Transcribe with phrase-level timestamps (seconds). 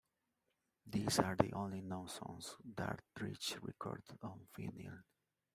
[0.87, 5.03] These are the only known songs Dandridge recorded on vinyl.